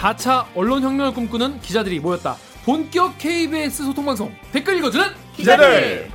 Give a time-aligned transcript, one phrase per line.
[0.00, 2.36] 4차 언론혁명을 꿈꾸는 기자들이 모였다.
[2.64, 5.04] 본격 KBS 소통방송 댓글 읽어주는
[5.36, 6.10] 기자들.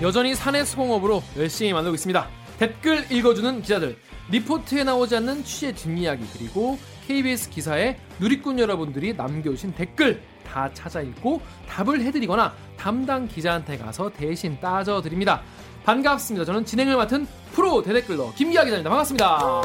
[0.00, 2.28] 여전히 사내 수공업으로 열심히 만들고 있습니다.
[2.58, 3.98] 댓글 읽어주는 기자들,
[4.30, 6.78] 리포트에 나오지 않는 취재 뒷이야기 그리고
[7.08, 14.58] KBS 기사에 누리꾼 여러분들이 남겨주신 댓글 다 찾아 읽고 답을 해드리거나 담당 기자한테 가서 대신
[14.58, 15.42] 따져드립니다.
[15.84, 16.46] 반갑습니다.
[16.46, 18.88] 저는 진행을 맡은 프로 대댓글러 김기아 기자입니다.
[18.88, 19.60] 반갑습니다.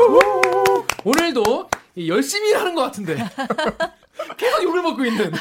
[1.05, 1.69] 오늘도
[2.07, 3.15] 열심히 일하는 것 같은데
[4.35, 5.31] 계속 욕을 먹고 있는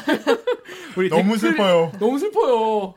[0.95, 1.91] 우리 너무 댓글- 슬퍼요.
[1.99, 2.93] 너무 슬퍼요.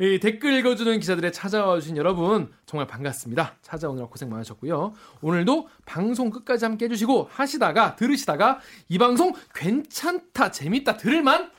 [0.00, 3.54] 이 댓글 읽어주는 기자들의 찾아와 주신 여러분 정말 반갑습니다.
[3.62, 4.92] 찾아오느라 고생 많으셨고요.
[5.22, 11.50] 오늘도 방송 끝까지 함께 해주시고 하시다가 들으시다가 이 방송 괜찮다 재밌다 들을만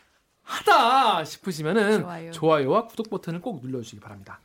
[0.46, 2.32] 하다 싶으시면은 좋아요.
[2.32, 4.40] 좋아요와 구독 버튼을 꼭 눌러주시기 바랍니다.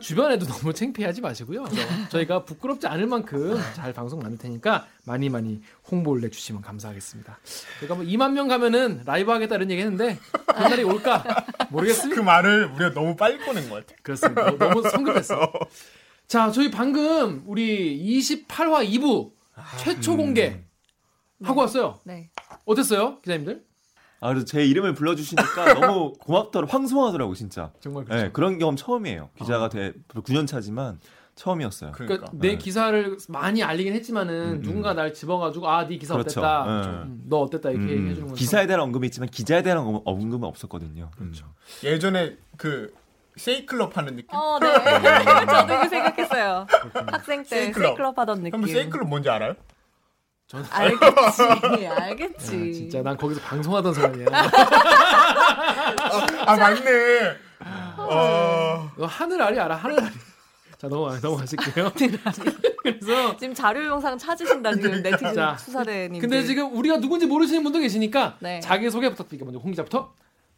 [0.00, 1.66] 주변에도 너무 창피하지 마시고요.
[2.08, 7.38] 저희가 부끄럽지 않을 만큼 잘 방송 만들 테니까 많이 많이 홍보를 해주시면 감사하겠습니다.
[7.80, 11.22] 저희가 뭐 2만 명 가면은 라이브 하겠다 이런 얘기 했는데 그날이 올까
[11.68, 12.18] 모르겠습니다.
[12.18, 13.94] 그 말을 우리가 너무 빨리 꺼낸 것 같아.
[14.02, 14.50] 그렇습니다.
[14.52, 15.52] 너- 너무 성급했어.
[16.26, 19.32] 자, 저희 방금 우리 28화 2부
[19.80, 20.62] 최초 공개
[21.42, 22.00] 하고 왔어요.
[22.04, 22.30] 네.
[22.64, 23.62] 어땠어요, 기자님들?
[24.22, 27.72] 아, 그래서 제 이름을 불러주시니까 너무 고맙더라, 황송하더라고, 진짜.
[27.80, 29.30] 정말 네, 그런 경험 처음이에요.
[29.36, 31.00] 기자가 돼 9년 차지만
[31.34, 31.90] 처음이었어요.
[31.92, 32.38] 그러니까 그러니까.
[32.40, 32.58] 내 네.
[32.58, 36.40] 기사를 많이 알리긴 했지만은 음, 누군가 날 집어가지고 아, 네 기사 그렇죠.
[36.40, 36.88] 어땠다, 네.
[37.08, 40.46] 음, 너 어땠다 이렇게 음, 얘기해주는 건 기사에 대한 언급이 있지만 기자에 대한 언급- 언급은
[40.46, 41.10] 없었거든요.
[41.18, 41.46] 그렇죠.
[41.82, 42.94] 예전에 그
[43.36, 44.28] 세이클럽 하는 느낌.
[44.38, 44.68] 어, 네.
[45.46, 46.66] 저도 그 생각했어요.
[47.10, 47.88] 학생 때 세이클럽.
[47.88, 48.52] 세이클럽 하던 느낌.
[48.54, 49.54] 한번 세이클럽 뭔지 알아요?
[50.70, 52.46] 알겠지, 알겠지.
[52.46, 54.26] 아, 진짜 난 거기서 방송하던 사람이야.
[56.46, 57.36] 아 맞네.
[57.96, 58.90] 어...
[58.96, 59.76] 너 하늘 아리 알아?
[59.76, 60.12] 하늘 아리.
[60.76, 61.92] 자, 넘어 넘어가실게요.
[62.82, 66.20] 그래서 지금 자료 영상 찾으신다 지금 네티즌 자, 수사대님.
[66.20, 68.58] 근데 지금 우리가 누군지 모르시는 분도 계시니까 네.
[68.60, 69.46] 자기 소개 부탁드릴게요.
[69.46, 70.12] 먼저 홍 기자부터.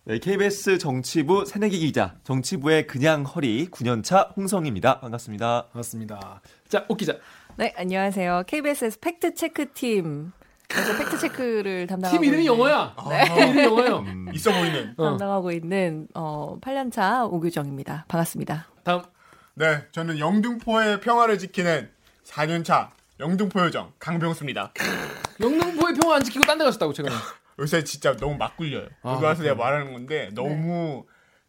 [0.07, 5.01] 네, KBS 정치부 새내기 기자, 정치부의 그냥 허리 9년차 홍성입니다.
[5.01, 5.69] 반갑습니다.
[5.73, 6.41] 반갑습니다.
[6.69, 7.17] 자, 옥 기자.
[7.57, 8.45] 네 안녕하세요.
[8.47, 10.33] KBS에서 팩트 체크 팀.
[10.69, 12.97] 그래서 팩트 체크를 담당하고 팀 이름이 있는- 영어야.
[13.27, 14.05] 팀 이름이 영어예요.
[14.35, 14.95] 있어 보이는.
[14.97, 15.05] 어.
[15.11, 18.07] 담당하고 있는 어, 8년차 오규정입니다.
[18.09, 18.67] 반갑습니다.
[18.83, 19.03] 다음
[19.55, 21.91] 네, 저는 영등포의 평화를 지키는
[22.25, 24.73] 4년차 영등포 요정 강병수입니다.
[25.41, 27.15] 영등포의 평화 안 지키고 딴데 가셨다고 최근에.
[27.61, 28.89] 요새 진짜 너무 막 굴려요.
[29.03, 31.05] 아, 여기 와서 내가 말하는 건데 너무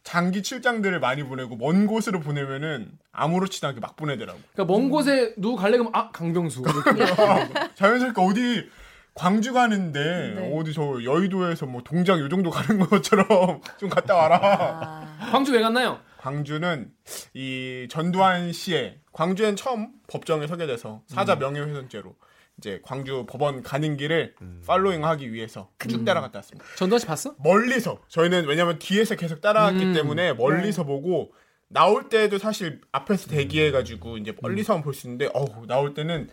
[0.06, 4.40] 장기 출장들을 많이 보내고 먼 곳으로 보내면은 아무렇지도 않게 막 보내더라고.
[4.54, 6.62] 그러니까 먼 곳에 누구 갈래 그러면 아 강병수.
[7.74, 8.70] 자연스럽게 어디
[9.16, 10.56] 광주 가는데 네.
[10.56, 14.40] 어디 저 여의도에서 뭐 동작 요 정도 가는 것처럼 좀 갔다 와라.
[14.42, 16.00] 아, 광주 왜 갔나요?
[16.20, 16.92] 광주는
[17.34, 22.16] 이 전두환 씨의 광주엔 처음 법정에 서게 돼서 사자 명예훼손죄로
[22.58, 24.36] 이제 광주 법원 가는 길을
[24.66, 26.66] 팔로잉하기 위해서 쭉 따라갔다 왔습니다.
[26.78, 27.36] 전두환 씨 봤어?
[27.40, 29.94] 멀리서 저희는 왜냐면 뒤에서 계속 따라왔기 음.
[29.94, 31.34] 때문에 멀리서 보고
[31.68, 36.30] 나올 때도 사실 앞에서 대기해가지고 이제 멀리서만 볼 수 있는데 어우 나올 때는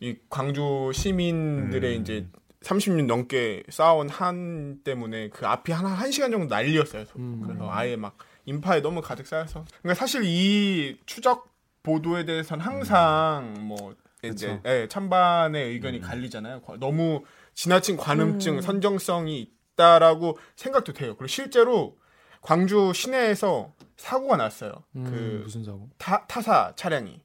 [0.00, 2.00] 이 광주 시민들의 음.
[2.00, 2.26] 이제
[2.62, 7.04] 30년 넘게 쌓아온 한 때문에 그 앞이 한, 한 시간 정도 난리였어요.
[7.16, 7.42] 음.
[7.44, 8.16] 그래서 아예 막
[8.46, 9.64] 인파에 너무 가득 쌓여서.
[9.82, 11.48] 그러니까 사실 이 추적
[11.82, 14.60] 보도에 대해서는 항상 뭐 이제.
[14.66, 16.02] 예, 찬반의 의견이 음.
[16.02, 16.62] 갈리잖아요.
[16.62, 18.60] 과- 너무 지나친 관음증, 음.
[18.60, 21.14] 선정성이 있다라고 생각도 돼요.
[21.16, 21.96] 그리고 실제로
[22.42, 24.72] 광주 시내에서 사고가 났어요.
[24.96, 25.88] 음, 그 무슨 사고?
[25.98, 27.20] 타, 타사 차량이.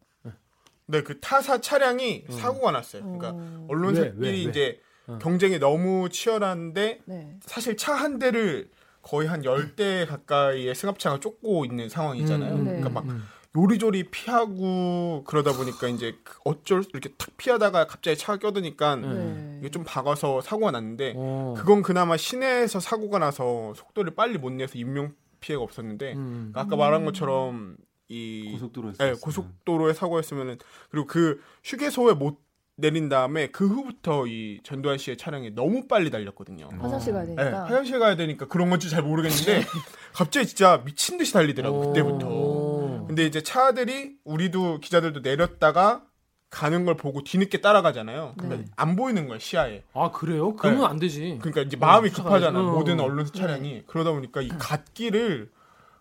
[0.87, 3.01] 네, 그 타사 차량이 사고가 났어요.
[3.01, 4.37] 그러니까 어, 언론사들이 왜, 왜, 왜?
[4.37, 5.17] 이제 어.
[5.19, 7.35] 경쟁이 너무 치열한데 네.
[7.41, 8.69] 사실 차 한 대를
[9.01, 12.53] 거의 한 10대 가까이의 승합차가 쫓고 있는 상황이잖아요.
[12.53, 12.69] 음, 네.
[12.71, 13.23] 그러니까 막 음.
[13.55, 19.57] 요리조리 피하고 그러다 보니까 이제 그 어쩔 수 이렇게 탁 피하다가 갑자기 차가 껴드니까 네.
[19.59, 21.53] 이게 좀 박아서 사고가 났는데 어.
[21.57, 26.51] 그건 그나마 시내에서 사고가 나서 속도를 빨리 못 내서 인명 피해가 없었는데 음.
[26.53, 29.03] 아까 말한 것처럼 이 고속도로에서.
[29.03, 29.13] 네.
[29.19, 30.57] 고속도로에 사고였으면은
[30.89, 32.39] 그리고 그 휴게소에 못
[32.77, 36.67] 내린 다음에 그 후부터 이 전두환 씨의 차량이 너무 빨리 달렸거든요.
[36.73, 36.81] 음.
[36.81, 37.63] 화장실 가야 네, 되니까.
[37.63, 39.61] 화장실 가야 되니까 그런 건지 잘 모르겠는데
[40.13, 42.64] 갑자기 진짜 미친 듯이 달리더라고 그때부터.
[43.05, 43.07] 오.
[43.07, 46.03] 근데 이제 차들이 우리도 기자들도 내렸다가
[46.49, 48.33] 가는 걸 보고 뒤늦게 따라가잖아요.
[48.37, 48.65] 그러면 네.
[48.75, 49.83] 안 보이는 거야 시야에.
[49.93, 50.55] 아 그래요?
[50.55, 50.87] 그러면 네.
[50.87, 51.37] 안 되지.
[51.41, 52.45] 그러니까 이제 마음이 쫓아가야지.
[52.45, 52.59] 급하잖아.
[52.59, 52.71] 어.
[52.73, 53.83] 모든 언론사 차량이.
[53.87, 55.51] 그러다 보니까 이 갓길을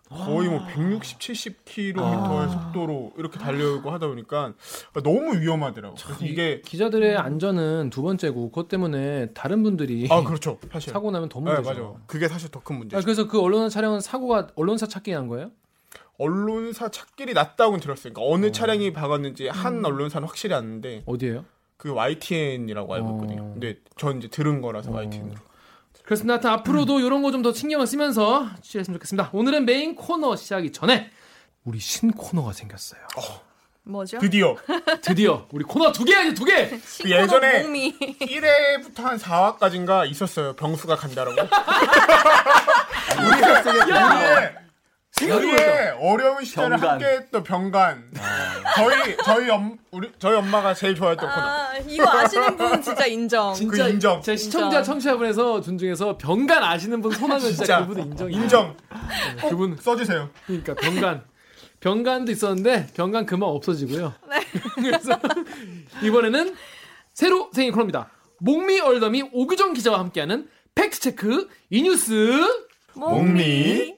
[0.07, 2.47] 거의 뭐 160, 70km의 아.
[2.47, 4.53] 속도로 이렇게 달려고 하다 보니까
[5.03, 5.95] 너무 위험하더라고.
[5.95, 10.59] 그래서 이게 기자들의 안전은 두 번째고 그것 때문에 다른 분들이 아 그렇죠.
[10.71, 10.93] 사실.
[10.93, 11.93] 사고 나면 더 네, 문제죠.
[11.93, 12.03] 맞아.
[12.05, 12.99] 그게 사실 더 큰 문제죠.
[12.99, 15.49] 아, 그래서 그 언론사 촬영은 사고가 언론사 찾기 한 거예요?
[16.17, 18.13] 언론사 찾길이 낫다고 들었어요.
[18.13, 21.45] 그러니까 어느 차량이 박았는지 한 언론사는 확실히 아는데 어디예요?
[21.77, 23.41] 그 YTN이라고 알고 있거든요.
[23.43, 23.51] 어.
[23.53, 25.35] 근데 전 이제 들은 거라서 YTN으로.
[26.05, 26.33] 그렇습니다.
[26.35, 29.29] 하여튼 앞으로도 이런 거 좀 더 신경을 쓰면서 취재했으면 좋겠습니다.
[29.33, 31.09] 오늘은 메인 코너 시작이 전에
[31.63, 33.01] 우리 신 코너가 생겼어요.
[33.87, 34.17] 뭐죠?
[34.19, 34.55] 드디어
[35.01, 36.69] 드디어 우리 코너 두 개야 이제 두 개.
[37.01, 40.53] 그 예전에 몸이 1회부터 한 4화까지인가 있었어요.
[40.53, 41.35] 병수가 간다라고.
[43.17, 44.55] 우리의
[45.21, 46.89] 우리의 어려운 시절을 병간.
[46.91, 48.11] 함께했던 병간.
[48.75, 51.41] 저희 저희 엄 우리 저희 엄마가 제일 좋아했던 코너.
[51.47, 53.53] 아, 이거 아시는 분 진짜 인정.
[53.69, 54.21] 그 인정.
[54.21, 54.83] 제 시청자 인정.
[54.83, 58.31] 청취자분에서 존중해서 병간 아시는 분 손하면 진짜, 진짜 그분은 인정.
[58.31, 58.77] 인정.
[59.49, 60.29] 그분 써주세요.
[60.47, 61.23] 그러니까 병간
[61.79, 64.13] 병간도 있었는데 병간 그만 없어지고요.
[64.75, 65.17] 그래서
[66.03, 66.55] 이번에는
[67.13, 68.09] 새로 생긴 코너입니다.
[68.39, 72.41] 목미 얼더미 오규정 기자와 함께하는 팩트 체크 이 뉴스
[72.95, 73.94] 몸이.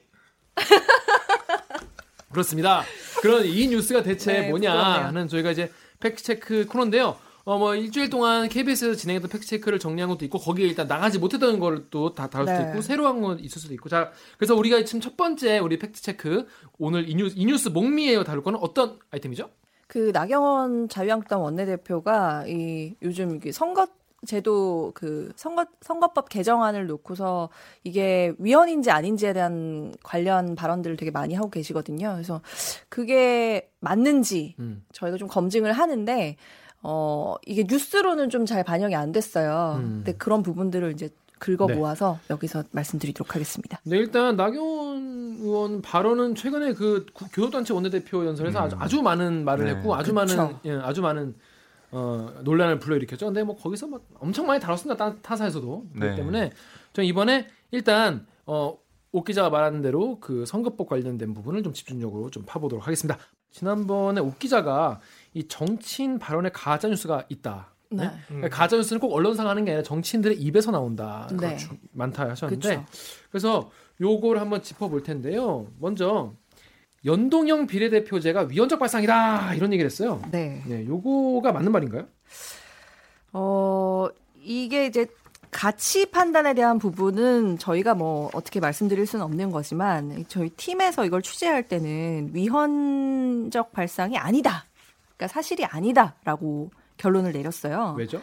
[2.32, 2.82] 그렇습니다.
[3.22, 5.06] 그런 이 뉴스가 대체 네, 뭐냐 부끄럽네요.
[5.06, 5.70] 하는 저희가 이제
[6.00, 7.16] 팩트 체크 코너인데요.
[7.44, 11.58] 어 뭐 일주일 동안 KBS에서 진행했던 팩트 체크를 정리한 것도 있고 거기에 일단 나가지 못했던
[11.58, 12.68] 걸 또 다 다룰 수도 네.
[12.68, 16.02] 있고 새로 한 건 있을 수도 있고 자 그래서 우리가 지금 첫 번째 우리 팩트
[16.02, 16.46] 체크
[16.78, 19.48] 오늘 이 뉴스, 이 뉴스 목미에요 다룰 거는 어떤 아이템이죠?
[19.86, 23.86] 그 나경원 자유한국당 원내대표가 이 요즘 이게 선거
[24.26, 27.50] 제도 그 선거 선거법 개정안을 놓고서
[27.84, 32.12] 이게 위헌인지 아닌지에 대한 관련 발언들을 되게 많이 하고 계시거든요.
[32.14, 32.40] 그래서
[32.88, 34.84] 그게 맞는지 음.
[34.92, 36.36] 저희가 좀 검증을 하는데
[36.82, 39.76] 어 이게 뉴스로는 좀 잘 반영이 안 됐어요.
[39.78, 40.02] 음.
[40.04, 41.74] 근데 그런 부분들을 이제 긁어 네.
[41.74, 43.78] 모아서 여기서 말씀드리도록 하겠습니다.
[43.84, 49.66] 네, 일단 나경원 의원 발언은 최근에 그 구- 교섭단체 원내대표 연설에서 아주, 아주 많은 말을
[49.66, 49.70] 네.
[49.74, 50.36] 했고 아주 그쵸.
[50.36, 51.34] 많은 예, 아주 많은
[51.90, 53.26] 어, 논란을 불러일으켰죠.
[53.26, 54.96] 근데 뭐 거기서 막 엄청 많이 다뤘습니다.
[55.12, 56.16] 타- 타사에서도 그렇기 네.
[56.16, 56.50] 때문에
[56.92, 58.76] 저 이번에 일단 어,
[59.12, 63.18] 옥 기자가 말하는 대로 그 선거법 관련된 부분을 좀 집중적으로 좀 파보도록 하겠습니다.
[63.50, 65.00] 지난번에 옥 기자가
[65.32, 67.72] 이 정치인 발언에 가짜 뉴스가 있다.
[67.90, 68.04] 네?
[68.04, 68.10] 네.
[68.26, 71.26] 그러니까 가짜 뉴스는 꼭 언론사가 하는 게 아니라 정치인들의 입에서 나온다.
[71.40, 71.56] 네.
[71.92, 72.86] 많다 하셨는데 그렇죠.
[73.30, 73.70] 그래서
[74.02, 75.66] 요걸 한번 짚어볼 텐데요.
[75.80, 76.34] 먼저
[77.04, 80.20] 연동형 비례대표제가 위헌적 발상이다 이런 얘기를 했어요.
[80.30, 80.62] 네.
[80.66, 82.06] 네, 요거가 맞는 말인가요?
[83.32, 84.08] 어,
[84.42, 85.06] 이게 이제
[85.50, 91.62] 가치 판단에 대한 부분은 저희가 뭐 어떻게 말씀드릴 수는 없는 거지만 저희 팀에서 이걸 취재할
[91.62, 94.66] 때는 위헌적 발상이 아니다.
[95.16, 97.94] 그러니까 사실이 아니다라고 결론을 내렸어요.
[97.96, 98.20] 왜죠?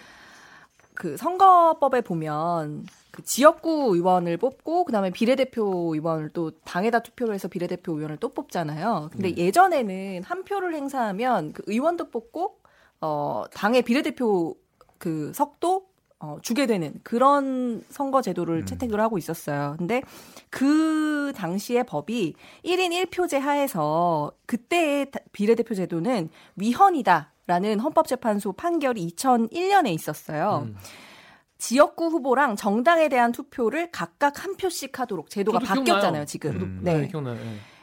[0.94, 2.86] 그 선거법에 보면
[3.16, 9.10] 그 지역구 의원을 뽑고 그다음에 비례대표 의원을 또 당에다 투표를 해서 비례대표 의원을 또 뽑잖아요.
[9.14, 12.58] 근데 예전에는 한 표를 행사하면 그 의원도 뽑고
[13.00, 14.56] 어 당의 비례대표
[14.98, 15.86] 그 석도
[16.20, 19.76] 어, 주게 되는 그런 선거 제도를 채택을 하고 있었어요.
[19.78, 20.02] 근데
[20.50, 22.34] 그 당시의 법이
[22.66, 30.66] 1인 1표제 하에서 그때의 다- 비례대표 제도는 위헌이다라는 헌법재판소 판결이 2001년에 있었어요.
[30.68, 30.76] 음.
[31.58, 36.26] 지역구 후보랑 정당에 대한 투표를 각각 한 표씩 하도록 제도가 바뀌었잖아요, 기억나요.
[36.26, 36.52] 지금.
[36.56, 36.80] 음.
[36.84, 37.08] 네, 네.
[37.08, 37.36] 기억나요.
[37.36, 37.42] 네.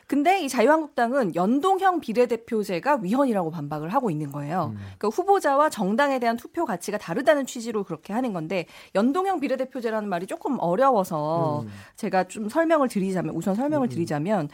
[0.09, 4.73] 근데 이 자유한국당은 연동형 비례대표제가 위헌이라고 반박을 하고 있는 거예요.
[4.75, 4.79] 음.
[4.99, 10.59] 그러니까 후보자와 정당에 대한 투표 가치가 다르다는 취지로 그렇게 하는 건데 연동형 비례대표제라는 말이 조금
[10.59, 11.71] 어려워서 음.
[11.97, 13.89] 제가 좀 설명을 드리자면 우선 설명을 음.
[13.89, 14.49] 드리자면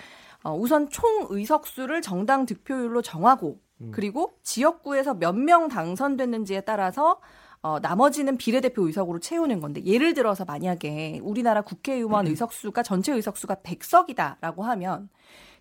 [0.45, 3.91] 어, 우선 총 의석수를 정당 득표율로 정하고 음.
[3.93, 7.19] 그리고 지역구에서 몇 명 당선됐는지에 따라서
[7.61, 12.31] 어, 나머지는 비례대표 의석으로 채우는 건데 예를 들어서 만약에 우리나라 국회의원 음.
[12.31, 15.09] 의석수가 전체 의석수가 100석이다라고 하면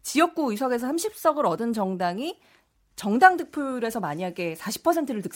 [0.04, 2.40] 지역구 의석에서 30석을 얻은 정당이
[2.96, 5.32] 정당 득표율에서 만약에 40%를 득,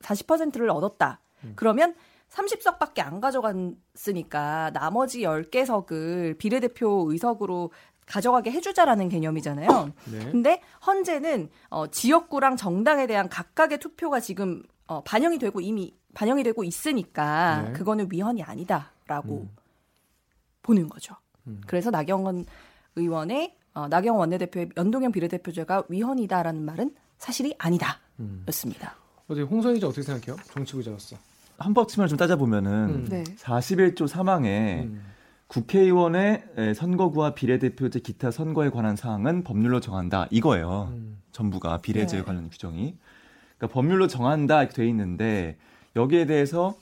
[0.00, 1.20] 40%를 얻었다.
[1.44, 1.52] 음.
[1.56, 1.94] 그러면
[2.30, 7.72] 30석밖에 안 가져갔으니까 나머지 10개석을 비례대표 의석으로
[8.06, 9.92] 가져가게 해주자라는 개념이잖아요.
[10.12, 10.18] 네.
[10.30, 16.64] 근데 헌재는 어, 지역구랑 정당에 대한 각각의 투표가 지금 어, 반영이 되고 이미 반영이 되고
[16.64, 17.72] 있으니까 네.
[17.72, 19.50] 그거는 위헌이 아니다라고 음.
[20.62, 21.14] 보는 거죠.
[21.46, 21.60] 음.
[21.66, 22.46] 그래서 나경원
[22.96, 28.96] 의원의 어, 나경원 원내대표의 연동형 비례대표제가 위헌이다라는 말은 사실이 아니다였습니다.
[28.96, 29.22] 음.
[29.28, 30.42] 어떻게 홍성희 기자 어떻게 생각해요?
[30.52, 31.16] 정치부 기자로서.
[31.62, 33.06] 헌법 측면을 좀 따져보면은 음.
[33.08, 33.22] 네.
[33.24, 35.02] 41조 3항에 음.
[35.46, 40.90] 국회의원의 에, 선거구와 비례대표제 기타 선거에 관한 사항은 법률로 정한다 이거예요.
[40.92, 41.20] 음.
[41.32, 42.22] 전부가 비례제 네.
[42.22, 42.96] 관련 규정이.
[43.58, 45.58] 그러니까 법률로 정한다 이렇게 돼 있는데
[45.96, 46.76] 여기에 대해서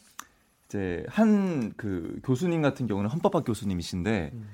[0.68, 4.48] 이제 한 그 교수님 같은 경우는 헌법학 교수님이신데 음.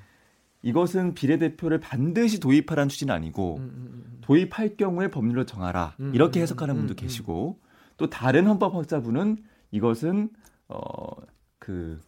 [0.63, 4.19] 이것은 비례대표를 반드시 도입하라는 취지는 아니고 음, 음, 음.
[4.23, 6.97] 도입할 경우에 법률로 정하라 음, 이렇게 음, 해석하는 음, 분도 음.
[6.97, 7.59] 계시고
[7.97, 9.39] 또 다른 헌법학자분은
[9.73, 10.31] 이것은
[10.69, 12.01] 어그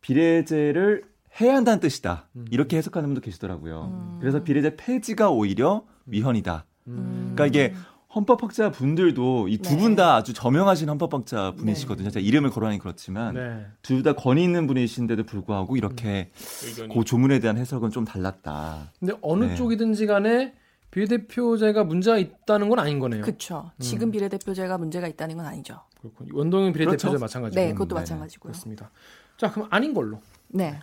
[0.00, 1.04] 비례제를
[1.40, 2.28] 해야 한다는 뜻이다.
[2.50, 3.90] 이렇게 해석하는 분도 계시더라고요.
[3.92, 4.18] 음.
[4.20, 6.64] 그래서 비례제 폐지가 오히려 위헌이다.
[6.88, 7.32] 음.
[7.34, 7.74] 그러니까 이게
[8.14, 9.76] 헌법학자 분들도 이두 네.
[9.76, 12.10] 분다 아주 저명하신 헌법학자 분이시거든요.
[12.10, 13.66] 제가 이름을 거론하기 그렇지만 네.
[13.82, 16.30] 둘다 권위 있는 분이신데도 불구하고 이렇게
[16.64, 16.94] 의견이.
[16.94, 18.92] 그 조문에 대한 해석은 좀 달랐다.
[19.00, 19.54] 근데 어느 네.
[19.56, 20.54] 쪽이든지 간에
[20.92, 23.22] 비례대표제가 문제가 있다는 건 아닌 거네요.
[23.22, 23.72] 그렇죠.
[23.80, 25.80] 지금 비례대표제가 문제가 있다는 건 아니죠.
[26.00, 26.30] 그렇군요.
[26.36, 27.20] 원동형 비례대표제 그렇죠.
[27.20, 27.60] 마찬가지고.
[27.60, 28.00] 네, 그것도 네네.
[28.00, 28.52] 마찬가지고요.
[28.52, 28.90] 그렇습니다.
[29.36, 30.20] 자, 그럼 아닌 걸로.
[30.48, 30.78] 네.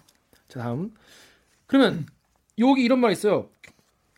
[0.50, 0.92] 자, 다음.
[1.66, 2.06] 그러면
[2.60, 3.48] 여기 이런 말 있어요.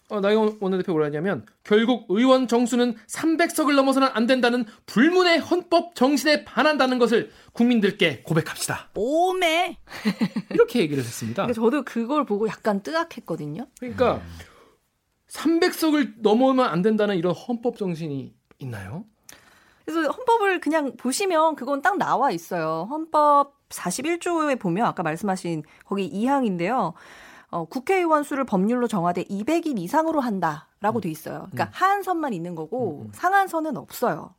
[0.09, 6.43] 어, 나경원 원내대표 뭐라 하냐면 결국 의원 정수는 300석을 넘어서는 안 된다는 불문의 헌법 정신에
[6.43, 8.89] 반한다는 것을 국민들께 고백합시다.
[8.95, 9.77] 오메.
[10.51, 11.43] 이렇게 얘기를 했습니다.
[11.43, 13.67] 근데 저도 그걸 보고 약간 뜨악했거든요.
[13.79, 14.21] 그러니까
[15.29, 19.05] 300석을 넘어오면 안 된다는 이런 헌법 정신이 있나요?
[19.85, 22.87] 그래서 헌법을 그냥 보시면 그건 딱 나와 있어요.
[22.89, 26.93] 헌법 41조에 보면 아까 말씀하신 거기 2항인데요.
[27.53, 31.47] 어, 국회의원 수를 법률로 정하되 200인 이상으로 한다라고 돼 있어요.
[31.51, 34.33] 그러니까 하한선만 있는 거고 상한선은 없어요.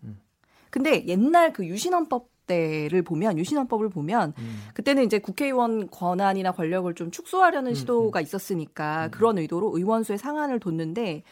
[0.71, 4.35] 근데 옛날 그 유신헌법 때를 보면 유신헌법을 보면
[4.75, 11.23] 그때는 이제 국회의원 권한이나 권력을 좀 축소하려는 시도가 있었으니까 그런 의도로 의원 수의 상한을 뒀는데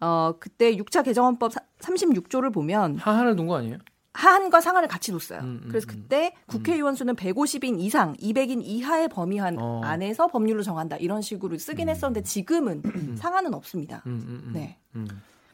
[0.00, 3.78] 어 그때 6차 개정헌법 36조를 보면 하한을 둔 거 아니에요?
[4.14, 5.40] 하한과 상한을 같이 뒀어요.
[5.40, 5.94] 음, 음, 그래서 음.
[5.94, 9.82] 그때 국회의원 수는 150인 이상, 200인 이하의 범위 한 어.
[9.84, 10.96] 안에서 법률로 정한다.
[10.96, 12.82] 이런 식으로 쓰긴 했었는데 지금은
[13.16, 14.02] 상한은 없습니다.
[14.06, 14.52] 음, 음, 음.
[14.54, 14.78] 네.
[14.94, 15.06] 음.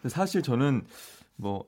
[0.08, 0.84] 사실 저는
[1.36, 1.64] 뭐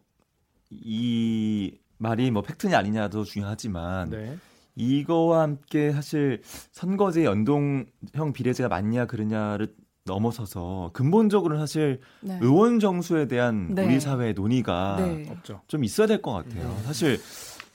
[0.72, 4.38] 이 말이 뭐 팩트냐 아니냐도 중요하지만 네.
[4.74, 6.40] 이거와 함께 사실
[6.72, 9.74] 선거제 연동형 비례제가 맞냐 그러냐를
[10.12, 12.38] 넘어서서 근본적으로는 사실 네.
[12.42, 13.84] 의원 정수에 대한 네.
[13.84, 15.36] 우리 사회의 논의가 네.
[15.68, 16.76] 좀 있어야 될 것 같아요.
[16.84, 17.20] 사실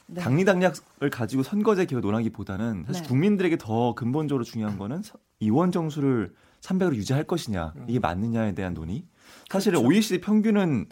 [0.07, 0.21] 네.
[0.21, 3.07] 당리당략을 가지고 선거제 개혁 논하기보다는 사실 네.
[3.09, 9.05] 국민들에게 더 근본적으로 중요한 거는 서- 의원 정수를 300으로 유지할 것이냐 이게 맞느냐에 대한 논의.
[9.49, 9.87] 사실 은 그렇죠.
[9.87, 10.87] OECD 평균은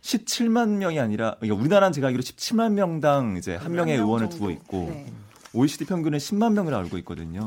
[0.00, 4.36] 17만 명이 아니라 그러니까 우리나라는 제가 알기로 17만 명당 이제 한 명의 명 의원을 정도.
[4.36, 5.06] 두고 있고 네.
[5.52, 7.46] OECD 평균은 10만 명으로 알고 있거든요.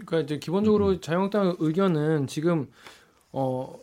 [0.00, 0.04] 네.
[0.06, 2.66] 그러니까 이제 기본적으로 자유한국당 의견은 지금
[3.32, 3.74] 어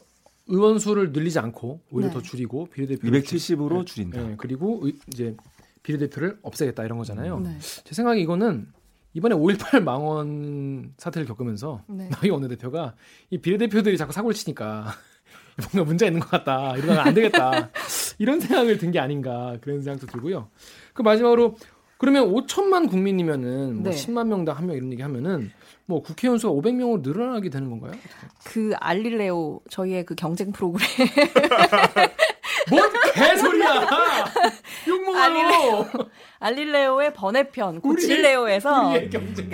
[0.47, 2.13] 의원 수를 늘리지 않고 오히려 네.
[2.13, 4.21] 더 줄이고 비례대표 270으로 줄 인다.
[4.21, 5.35] 네, 그리고 의- 이제
[5.83, 7.39] 비례대표를 없애겠다 이런 거잖아요.
[7.39, 7.57] 네.
[7.59, 8.67] 제 생각에 이거는
[9.13, 12.09] 이번에 5.18 망원 사태를 겪으면서 네.
[12.21, 12.95] 나이 원내대표가
[13.29, 14.93] 이 비례대표들이 자꾸 사고를 치니까
[15.73, 16.75] 뭔가 문제가 있는 것 같다.
[16.77, 17.69] 이러면 안 되겠다.
[18.19, 20.49] 이런 생각을 든 게 아닌가 그런 생각도 들고요.
[20.93, 21.57] 그 마지막으로
[21.97, 23.97] 그러면 5천만 국민이면은 뭐 네.
[23.97, 25.51] 10만 명당 한 명 이런 얘기 하면은
[25.85, 27.93] 뭐 국회의원 수가 500명으로 늘어나게 되는 건가요?
[28.43, 30.85] 그 알릴레오 저희의 그 경쟁 프로그램
[32.69, 32.81] 뭔
[33.13, 33.85] 개소리야!
[34.87, 35.87] 욕먹어요!
[36.39, 39.49] 알릴레오의 번외편 고칠레오에서 우리의 경쟁.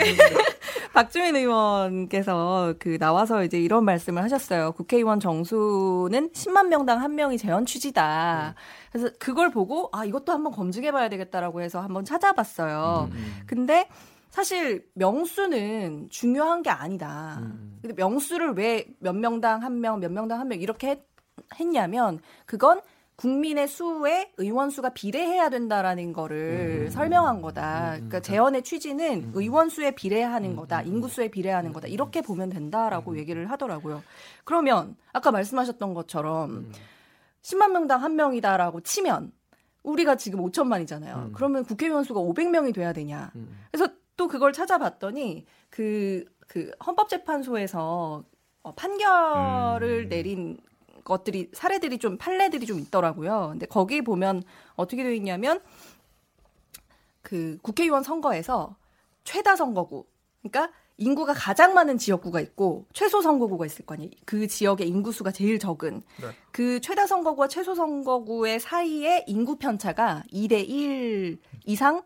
[0.94, 4.74] 박주민 의원께서 그 나와서 이제 이런 말씀을 하셨어요.
[4.74, 8.54] 국회의원 정수는 10만 명당 한 명이 재원 취지다.
[8.92, 13.10] 그래서 그걸 보고 아 이것도 한번 검증해 봐야 되겠다라고 해서 한번 찾아봤어요.
[13.48, 13.88] 근데
[14.30, 17.40] 사실 명수는 중요한 게 아니다.
[17.42, 17.80] 음.
[17.82, 21.00] 근데 명수를 왜 몇 명당 한 명, 몇 명당 한 명 이렇게 했,
[21.60, 22.82] 했냐면 그건
[23.16, 27.92] 국민의 수에 의원 수가 비례해야 된다라는 거를 설명한 거다.
[27.94, 30.82] 그러니까 재원의 취지는 의원 수에 비례하는 거다.
[30.82, 31.88] 인구 수에 비례하는 거다.
[31.88, 34.02] 이렇게 보면 된다라고 얘기를 하더라고요.
[34.44, 36.72] 그러면 아까 말씀하셨던 것처럼
[37.44, 39.32] 10만 명당 한 명이다라고 치면
[39.84, 41.34] 우리가 지금 5천만이잖아요.
[41.34, 43.32] 그러면 국회의원 수가 500명이 돼야 되냐.
[43.72, 48.24] 그래서 또 그걸 찾아봤더니 그, 그 헌법재판소에서
[48.64, 50.10] 어, 판결을 음.
[50.10, 50.58] 내린
[51.04, 53.50] 것들이 사례들이 좀 판례들이 좀 있더라고요.
[53.52, 54.44] 근데 거기 보면
[54.76, 55.62] 어떻게 되어 있냐면
[57.22, 58.76] 그 국회의원 선거에서
[59.24, 60.06] 최다 선거구
[60.42, 64.12] 그러니까 인구가 가장 많은 지역구가 있고 최소 선거구가 있을 거 아니에요.
[64.26, 66.28] 그 지역의 인구수가 제일 적은 네.
[66.52, 72.04] 그 최다 선거구와 최소 선거구의 사이에 인구 편차가 2대 1 이상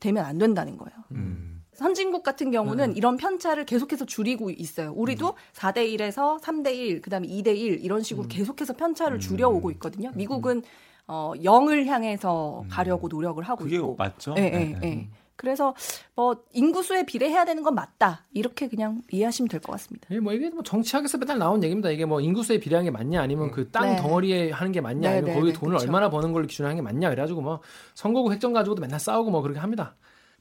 [0.00, 0.96] 되면 안 된다는 거예요.
[1.12, 1.47] 음.
[1.82, 4.92] 선진국 같은 경우는 이런 편차를 계속해서 줄이고 있어요.
[4.96, 10.10] 우리도 4대 1에서 3대 1, 그다음에 2대 1 이런 식으로 계속해서 편차를 줄여오고 있거든요.
[10.16, 10.62] 미국은
[11.06, 13.94] 어 0을 향해서 가려고 노력을 하고 그게 있고.
[13.96, 14.34] 맞죠?
[14.36, 14.88] 예, 네, 예, 네.
[14.88, 15.08] 예.
[15.36, 15.72] 그래서
[16.16, 18.26] 뭐 인구수에 비례해야 되는 건 맞다.
[18.32, 20.08] 이렇게 그냥 이해하시면 될 것 같습니다.
[20.10, 21.90] 예, 뭐 이게 뭐 정치학에서 맨날 나온 얘기입니다.
[21.90, 23.96] 이게 뭐 인구수에 비례한 게 맞냐, 아니면 그땅 네.
[24.02, 25.86] 덩어리에 하는 게 맞냐, 네, 아니면 네, 거기 네, 돈을 그쵸.
[25.86, 27.60] 얼마나 버는 걸 기준으로 하는 게 맞냐, 그래가지고 뭐
[27.94, 29.94] 선거구 획정 가지고도 맨날 싸우고 뭐 그렇게 합니다.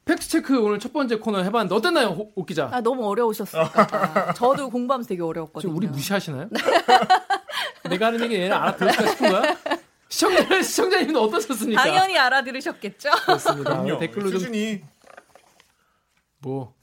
[0.07, 2.69] 팩트 체크 오늘 첫 번째 코너 해봤는데 어땠나요, 호- 옥 기자?
[2.71, 4.33] 아 너무 어려우셨을까.
[4.35, 5.61] 저도 공부하면서 되게 어려웠거든요.
[5.69, 6.47] 지금 우리 무시하시나요?
[7.89, 9.57] 내가 하는 얘기 얘는 알아들을까 싶은 거야?
[10.09, 11.83] 시청자 시청자님은 어떠셨습니까?
[11.83, 13.09] 당연히 알아들으셨겠죠.
[13.25, 13.81] 그렇습니다.
[13.81, 13.99] 그럼요.
[13.99, 14.81] 댓글로 좀 수준이
[16.41, 16.73] 듣고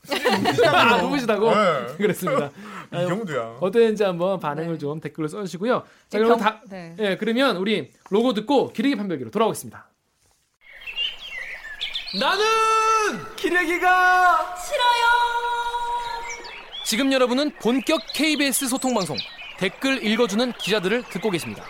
[0.66, 1.86] 아 누구시다고 네.
[1.96, 2.50] 그랬습니다.
[2.92, 3.56] 이 정도야.
[3.60, 5.82] 어땠는지 한번 반응을 좀 댓글로 써주시고요.
[6.10, 6.94] 자이 그럼 경- 다 네.
[6.98, 9.88] 예, 그러면 우리 로고 듣고 기레기 판별기로 돌아오겠습니다.
[12.18, 12.44] 나는
[13.36, 14.54] 기레기가
[16.84, 19.16] 지금 여러분은 본격 KBS 소통 방송
[19.58, 21.64] 댓글 읽어주는 기자들을 듣고 계십니다.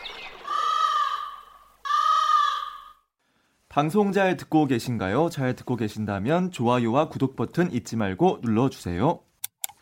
[3.68, 5.30] 방송 잘 듣고 계신가요?
[5.30, 9.20] 잘 듣고 계신다면 좋아요와 구독 버튼 잊지 말고 눌러주세요.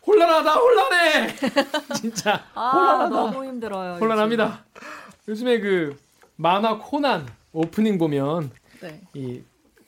[0.05, 1.35] 혼란하다 혼란해
[1.99, 3.09] 진짜 아, 혼란하다.
[3.09, 3.95] 너무 힘들어요.
[3.95, 4.65] 혼란합니다.
[5.27, 5.97] 요즘에 그
[6.37, 8.51] 만화 코난 오프닝 보면.
[8.81, 9.01] 네.
[9.13, 9.41] 이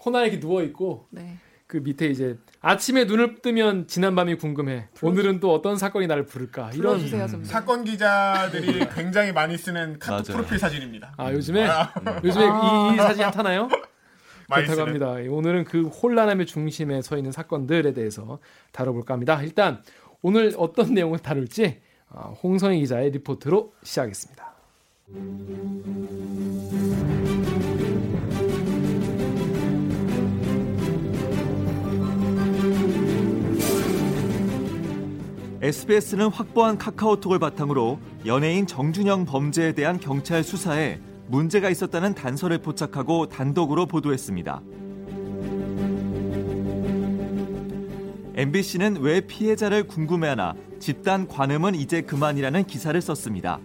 [0.05, 1.37] 코난 이렇게 누워 있고 네.
[1.65, 4.87] 그 밑에 이제 아침에 눈을 뜨면 지난 밤이 궁금해.
[5.01, 6.69] 오늘은 또 어떤 사건이 나를 부를까?
[6.75, 7.43] 이런 좀.
[7.43, 10.37] 사건 기자들이 굉장히 많이 쓰는 카톡 맞아요.
[10.43, 11.15] 프로필 사진입니다.
[11.17, 11.91] 아 요즘에 아,
[12.23, 12.91] 요즘에 아.
[12.91, 13.67] 이, 이 사진 핫하나요?
[14.47, 14.87] 많이 그렇다고.
[14.87, 15.15] 합니다.
[15.35, 18.37] 오늘은 그 혼란함의 중심에 서 있는 사건들에 대해서
[18.73, 19.41] 다뤄볼까 합니다.
[19.41, 19.81] 일단
[20.21, 24.53] 오늘 어떤 내용을 다룰지 어, 홍성희 기자의 리포트로 시작하겠습니다.
[35.65, 43.87] SBS는 확보한 카카오톡을 바탕으로 연예인 정준영 범죄에 대한 경찰 수사에 문제가 있었다는 단서를 포착하고 단독으로
[43.87, 44.61] 보도했습니다.
[48.35, 53.59] MBC는 왜 피해자를 궁금해하나 집단 관음은 이제 그만이라는 기사를 썼습니다.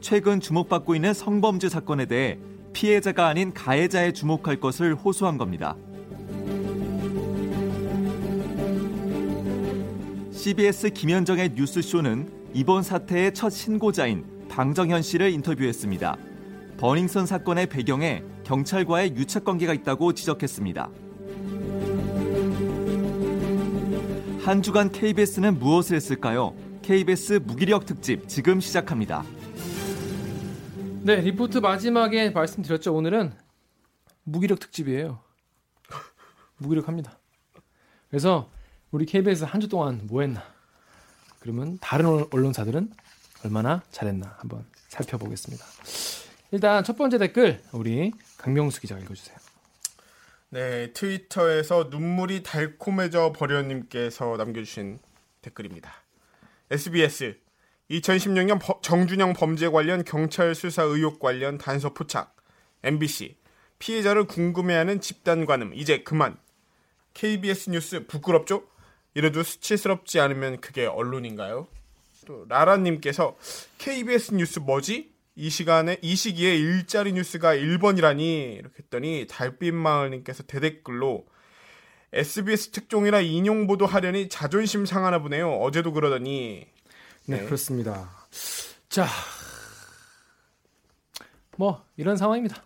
[0.00, 2.38] 최근 주목받고 있는 성범죄 사건에 대해
[2.72, 5.76] 피해자가 아닌 가해자에 주목할 것을 호소한 겁니다.
[10.42, 16.16] CBS 김현정의 뉴스쇼는 이번 사태의 첫 신고자인 방정현 씨를 인터뷰했습니다.
[16.78, 20.90] 버닝썬 사건의 배경에 경찰과의 유착 관계가 있다고 지적했습니다.
[24.44, 26.56] 한 주간 KBS는 무엇을 했을까요?
[26.82, 29.22] KBS 무기력 특집 지금 시작합니다.
[31.02, 32.92] 네 리포트 마지막에 말씀드렸죠.
[32.92, 33.32] 오늘은
[34.24, 35.20] 무기력 특집이에요.
[36.58, 37.16] 무기력합니다.
[38.10, 38.50] 그래서
[38.92, 40.42] 우리 KBS 한 주 동안 뭐 했나?
[41.40, 42.92] 그러면 다른 언- 언론사들은
[43.44, 45.64] 얼마나 잘했나 한번 살펴보겠습니다.
[46.52, 49.36] 일단 첫 번째 댓글 우리 강명수 기자가 읽어주세요.
[50.50, 54.98] 네, 트위터에서 눈물이 달콤해져 버려님께서 남겨주신
[55.40, 55.90] 댓글입니다.
[56.70, 57.38] SBS
[57.90, 62.36] 2016년 버- 정준영 범죄 관련 경찰 수사 의혹 관련 단서 포착.
[62.82, 63.36] MBC
[63.78, 66.36] 피해자를 궁금해하는 집단 관음 이제 그만.
[67.14, 68.64] KBS 뉴스 부끄럽죠?
[69.14, 71.66] 이래도 수치스럽지 않으면 그게 언론인가요?
[72.26, 73.36] 또 라라님께서
[73.78, 75.12] KBS 뉴스 뭐지?
[75.34, 81.26] 이 시간에 이 시기에 일자리 뉴스가 1번이라니 이렇게 했더니 달빛마을님께서 대댓글로
[82.12, 85.50] SBS 특종이라 인용 보도 하려니 자존심 상하나 보네요.
[85.54, 86.66] 어제도 그러더니
[87.26, 87.44] 네, 네.
[87.44, 88.10] 그렇습니다.
[88.90, 89.06] 자,
[91.56, 92.62] 뭐 이런 상황입니다.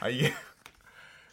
[0.00, 0.32] 아 이게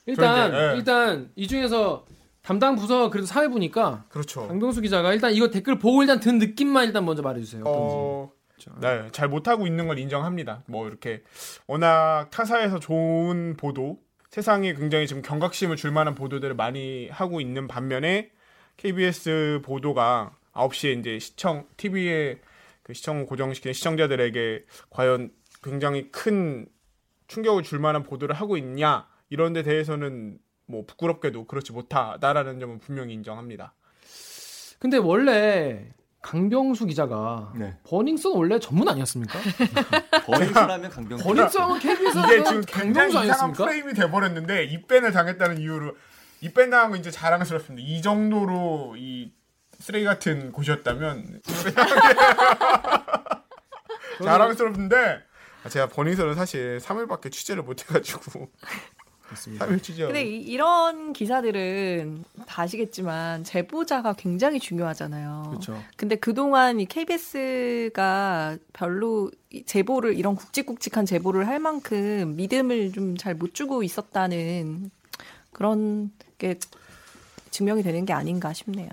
[0.05, 0.77] 일단 그런데, 예.
[0.77, 2.05] 일단 이 중에서
[2.43, 4.47] 담당 부서 그래도 사회부니까 그렇죠.
[4.47, 7.63] 강동수 기자가 일단 이거 댓글 보고 일단 든 느낌만 일단 먼저 말해주세요.
[7.65, 10.63] 어, 자, 네, 잘 못하고 있는 걸 인정합니다.
[10.67, 11.23] 뭐 이렇게
[11.67, 18.31] 워낙 타사에서 좋은 보도, 세상에 굉장히 지금 경각심을 줄 만한 보도들을 많이 하고 있는 반면에
[18.75, 22.41] KBS 보도가 9시에 이제 시청 TV에
[22.83, 25.31] 그 시청 고정시키는 시청자들에게 과연
[25.63, 26.67] 굉장히 큰
[27.27, 33.13] 충격을 줄 만한 보도를 하고 있냐 이런 데 대해서는 뭐 부끄럽게도 그렇지 못하다라는 점은 분명히
[33.13, 33.73] 인정합니다.
[34.79, 37.77] 근데 원래 강병수 기자가 네.
[37.83, 39.39] 버닝썬 원래 전문 아니었습니까?
[40.25, 41.23] 버닝썬하면 강병수.
[41.23, 43.63] 버닝썬은 KBS 이게 지금 굉장히 강병수 이상한 아니었습니까?
[43.65, 45.95] 프레임이 돼버렸는데 입밴을 당했다는 이유로
[46.41, 47.85] 입밴 당한 거 이제 자랑스럽습니다.
[47.85, 49.33] 이 정도로 이
[49.79, 51.41] 쓰레기 같은 곳이었다면
[54.23, 55.23] 자랑스럽는데
[55.63, 58.49] 아, 제가 버닝썬은 사실 3일밖에 취재를 못 해가지고
[59.33, 59.65] 그렇습니다.
[59.67, 60.05] 3일 취재.
[60.05, 65.45] 근데 이, 이런 기사들은 다 아시겠지만 제보자가 굉장히 중요하잖아요.
[65.49, 65.83] 그렇죠.
[65.97, 73.35] 근데 그동안 이 KBS가 별로 이 제보를 이런 굵직굵직한 제보를 할 만큼 믿음을 좀 잘
[73.35, 74.89] 못 주고 있었다는
[75.51, 76.57] 그런 게
[77.51, 78.89] 증명이 되는 게 아닌가 싶네요.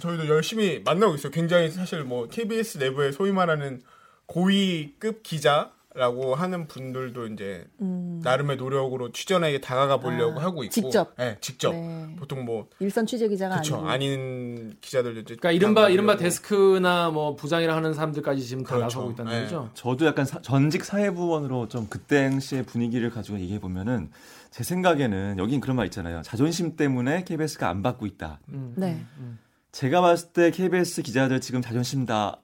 [0.00, 1.30] 저희도 열심히 만나고 있어요.
[1.30, 3.82] 굉장히 사실 뭐 KBS 내부에 소위 말하는
[4.26, 8.20] 고위급 기자 라고 하는 분들도 이제 음.
[8.24, 11.14] 나름의 노력으로 취재원에게 다가가 보려고 아, 하고 있고 직접?
[11.16, 12.16] 네, 직접 네.
[12.18, 13.88] 보통 뭐 일선 취재 기자가 그렇죠 아니고.
[13.90, 16.16] 아닌 기자들도 이제 그러니까 이른바 이른바.
[16.16, 18.84] 데스크나 뭐 부장이라 하는 사람들까지 지금 다 그렇죠.
[18.98, 19.42] 나서고 있다는 네.
[19.44, 19.70] 거죠.
[19.74, 24.10] 저도 약간 사- 전직 사회부원으로 좀 그때 당시의 분위기를 가지고 얘기해 보면은
[24.50, 26.22] 제 생각에는 여긴 그런 말 있잖아요.
[26.22, 28.40] 자존심 때문에 KBS가 안 받고 있다.
[28.48, 28.94] 음, 네.
[28.94, 29.38] 음, 음.
[29.70, 32.40] 제가 봤을 때 KBS 기자들 지금 자존심 다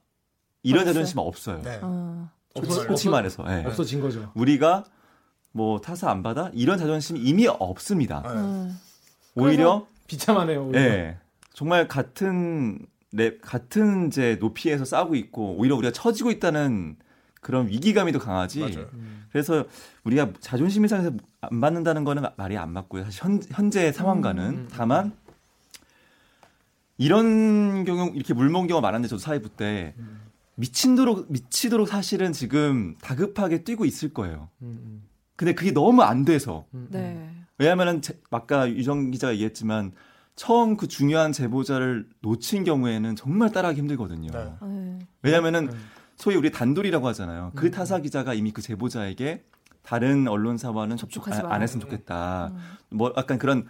[0.63, 0.95] 이런 없어요?
[0.95, 1.63] 자존심 없어요.
[1.65, 1.81] 네.
[1.83, 2.31] 어.
[2.55, 3.65] 솔직히 말해서 예.
[3.67, 4.31] 없어진 거죠.
[4.35, 4.85] 우리가
[5.53, 8.23] 뭐 타사 안 받아 이런 자존심이 이미 없습니다.
[8.23, 8.29] 네.
[8.31, 8.79] 음.
[9.35, 10.67] 오히려 비참하네요.
[10.67, 10.81] 오히려.
[10.81, 11.19] 예
[11.53, 16.97] 정말 같은 내 같은 이제 높이에서 싸우고 있고 오히려 우리가 처지고 있다는
[17.41, 18.61] 그런 위기감이 더 강하지.
[18.61, 18.89] 맞아요.
[18.93, 19.27] 음.
[19.33, 19.65] 그래서
[20.05, 23.05] 우리가 자존심 이상에서 안 받는다는 거는 말이 안 맞고요.
[23.05, 24.69] 사실 현, 현재 상황과는 음.
[24.71, 25.13] 다만
[26.99, 30.21] 이런 경우 이렇게 물먹은 경우가 많았는데 저도 사회부 때 음.
[30.61, 34.49] 미친도록 미치도록 사실은 지금 다급하게 뛰고 있을 거예요.
[34.63, 35.03] 음,
[35.37, 36.89] 근데 그게 너무 안 돼서 음, 음.
[36.91, 37.31] 네.
[37.59, 39.93] 왜냐하면은 제- 아까 유정 기자가 얘기했지만
[40.37, 44.31] 처음 그 중요한 제보자를 놓친 경우에는 정말 따라하기 힘들거든요.
[44.31, 44.53] 네.
[44.63, 44.99] 네.
[45.23, 45.85] 왜냐하면은 음.
[46.17, 47.53] 소위 우리 단돌이라고 하잖아요.
[47.55, 47.71] 그 음.
[47.71, 49.45] 타사 기자가 이미 그 제보자에게
[49.83, 51.61] 다른 언론사와는 접촉 접촉하지 안, 안 마.
[51.63, 52.53] 했으면 좋겠다.
[52.53, 52.59] 음.
[52.97, 53.67] 뭐 약간 그런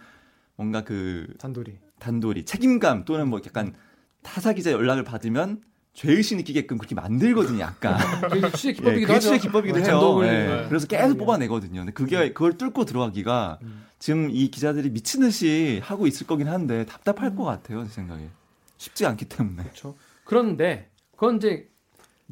[0.57, 1.79] 뭔가 그 단돌이.
[2.00, 3.74] 단돌이 책임감 또는 뭐 약간
[4.22, 7.61] 타사 기자 연락을 받으면 죄의식 느끼게끔 그렇게 만들거든요.
[7.61, 7.98] 약간.
[8.31, 9.29] 그게 취재 예, 기법이기도 그게 하죠.
[9.29, 10.33] 취재 기법이기도 어, 해요.
[10.33, 10.68] 예, 네.
[10.68, 11.18] 그래서 계속 네.
[11.18, 11.81] 뽑아내거든요.
[11.81, 13.87] 근데 그게 그걸 뚫고 들어가기가 음.
[13.98, 17.37] 지금 이 기자들이 미친 듯이 하고 있을 거긴 한데 답답할 음.
[17.37, 18.29] 것 같아요, 제 생각에.
[18.79, 19.64] 쉽지 않기 때문에.
[19.64, 19.96] 그렇죠.
[20.24, 21.68] 그런데 그건 이제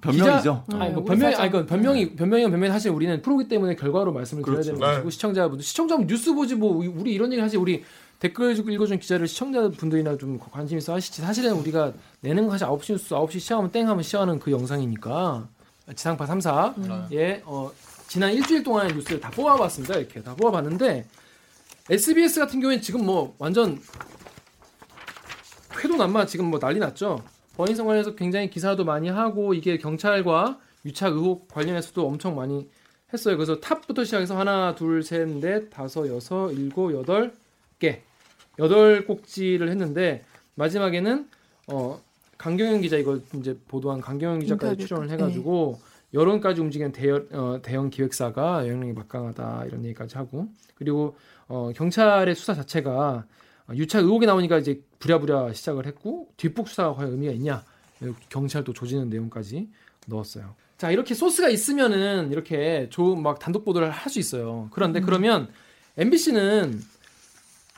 [0.00, 0.64] 변명이죠.
[0.68, 1.40] 기자- 아니 뭐 사정.
[1.40, 4.72] 아니 그 변명이 변명이면 변명이 사실 우리는 프로기 때문에 결과로 말씀을 드려야 그렇죠.
[4.72, 5.10] 되는 것이고 네.
[5.10, 7.84] 시청자분들 시청자분 뉴스 보지 뭐 우리 이런 얘기 하지 우리
[8.20, 13.14] 댓글 읽어준 기자를 시청자분들이나 좀 관심 있어 하시지 사실은 우리가 내는 거 사실 9시 뉴스
[13.14, 15.46] 9시 시작하면 땡 하면 시작하는 그 영상이니까
[15.94, 17.06] 지상파 3사 음.
[17.12, 17.70] 예, 어,
[18.08, 19.96] 지난 일주일 동안의 뉴스를 다 뽑아봤습니다.
[19.96, 21.06] 이렇게 다 뽑아봤는데
[21.90, 23.78] SBS 같은 경우에는 지금 뭐 완전
[25.82, 27.22] 회도 난마 지금 뭐 난리 났죠.
[27.58, 32.68] 버닝썬 관련해서 굉장히 기사도 많이 하고 이게 경찰과 유착 의혹 관련해서도 엄청 많이
[33.12, 33.36] 했어요.
[33.36, 37.32] 그래서 탑부터 시작해서 하나, 둘, 셋, 넷, 다섯, 여섯, 일곱, 여덟
[37.80, 38.02] 개
[38.60, 41.28] 여덟 꼭지를 했는데 마지막에는
[41.72, 42.00] 어
[42.38, 44.86] 강경영 기자 이거 이제 보도한 강경영 기자까지.
[44.86, 45.80] 출연을 해가지고
[46.14, 51.16] 여론까지 움직이는 대여, 어, 대형 기획사가 영향력이 막강하다 이런 얘기까지 하고 그리고
[51.48, 53.24] 어, 경찰의 수사 자체가 어,
[53.74, 57.64] 유착 의혹이 나오니까 이제 부랴부랴 시작을 했고 뒷북 수사가 과연 의미가 있냐
[58.28, 59.68] 경찰도 조지는 내용까지
[60.06, 60.54] 넣었어요.
[60.78, 64.68] 자 이렇게 소스가 있으면은 이렇게 좋은 막 단독 보도를 할 수 있어요.
[64.72, 65.48] 그런데 그러면
[65.96, 66.80] MBC는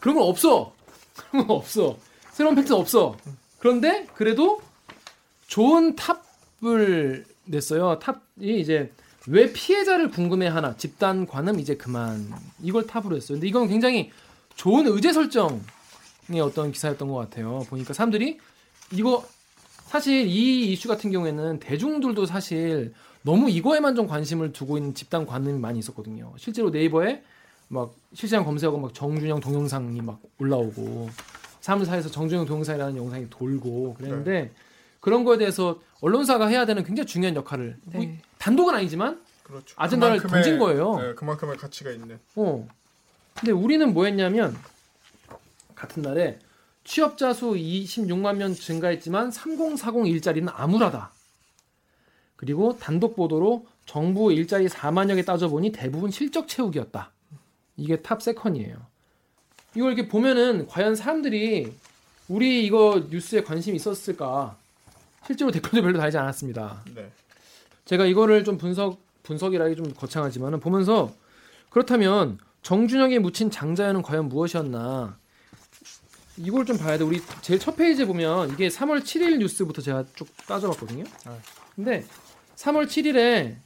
[0.00, 0.74] 그런 건 없어.
[1.30, 1.98] 그런 건 없어.
[2.32, 3.16] 새로운 팩트는 없어.
[3.58, 4.60] 그런데 그래도
[5.46, 7.98] 좋은 탑을 냈어요.
[7.98, 8.92] 탑이 이제
[9.26, 12.30] 왜 피해자를 궁금해하나 집단 관음 이제 그만
[12.62, 13.36] 이걸 탑으로 했어요.
[13.36, 14.10] 근데 이건 굉장히
[14.56, 15.60] 좋은 의제 설정의
[16.38, 17.60] 어떤 기사였던 것 같아요.
[17.68, 18.38] 보니까 사람들이
[18.92, 19.26] 이거
[19.86, 25.58] 사실 이 이슈 같은 경우에는 대중들도 사실 너무 이거에만 좀 관심을 두고 있는 집단 관음이
[25.58, 26.32] 많이 있었거든요.
[26.36, 27.22] 실제로 네이버에
[27.68, 31.10] 막 실시간 검색하고 막 정준영 동영상이 막 올라오고
[31.60, 34.50] 사람들 사이에서 정준영 동영상이라는 영상이 돌고 그랬는데
[35.00, 38.18] 그런 거에 대해서 언론사가 해야 되는 굉장히 중요한 역할을 뭐 네.
[38.38, 39.74] 단독은 아니지만 그렇죠.
[39.76, 40.98] 아젠다를 그만큼의- 던진 거예요.
[41.00, 42.18] 네, 그만큼의 가치가 있는.
[42.36, 42.66] 어.
[43.34, 44.56] 근데 우리는 뭐 했냐면
[45.80, 46.38] 같은 날에
[46.84, 51.10] 취업자 수 26만 명 증가했지만 3040 일자리는 암울하다.
[52.36, 57.10] 그리고 단독 보도로 정부 일자리 4만여 개 따져보니 대부분 실적 채우기였다.
[57.76, 58.76] 이게 top second이에요.
[59.74, 61.72] 이걸 이렇게 보면은 과연 사람들이
[62.28, 64.56] 우리 이거 뉴스에 관심이 있었을까?
[65.26, 66.82] 실제로 댓글도 별로 달지 않았습니다.
[66.94, 67.10] 네.
[67.84, 71.12] 제가 이거를 좀 분석 분석이라기 좀 거창하지만은 보면서
[71.68, 75.19] 그렇다면 정준영이 묻힌 장자연은 과연 무엇이었나
[76.42, 77.04] 이걸 좀 봐야 돼.
[77.04, 81.04] 우리 제일 첫 페이지에 보면 이게 3월 7일 뉴스부터 제가 쭉 따져봤거든요.
[81.74, 82.04] 근데
[82.56, 83.56] 3월 7일에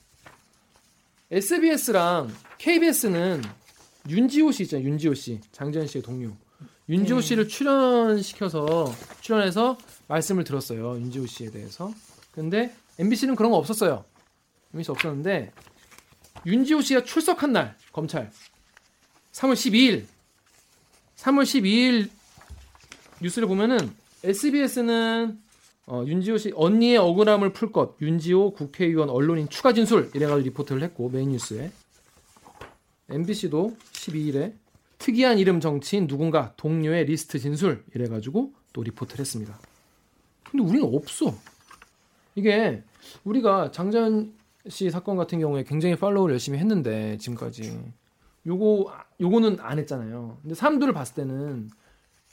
[1.30, 3.42] SBS랑 KBS는
[4.08, 4.88] 윤지오 씨 있잖아요.
[4.88, 6.32] 윤지오 씨, 장자연 씨의 동료.
[6.88, 7.26] 윤지오 네.
[7.26, 10.96] 씨를 출연시켜서 출연해서 말씀을 들었어요.
[10.96, 11.92] 윤지오 씨에 대해서.
[12.32, 14.04] 근데 MBC는 그런 거 없었어요.
[14.74, 15.52] MBC 없었는데
[16.44, 18.30] 윤지오 씨가 출석한 날 검찰
[19.32, 20.04] 3월 12일
[21.16, 22.10] 3월 12일
[23.24, 23.78] 뉴스를 보면은
[24.22, 25.38] SBS는
[25.86, 31.08] 어, 윤지오 씨 언니의 억울함을 풀 것 윤지오 국회의원 언론인 추가 진술 이래가지고 리포트를 했고
[31.08, 31.70] 메인 뉴스에
[33.08, 34.52] MBC도 12일에
[34.98, 39.58] 특이한 이름 정치인 누군가 동료의 리스트 진술 이래가지고 또 리포트를 했습니다.
[40.50, 41.34] 근데 우리는 없어.
[42.34, 42.82] 이게
[43.24, 44.34] 우리가 장자연
[44.68, 47.78] 씨 사건 같은 경우에 굉장히 follow를 열심히 했는데 지금까지
[48.46, 50.38] 요거 요거는 안 했잖아요.
[50.42, 51.70] 근데 사람들을 봤을 때는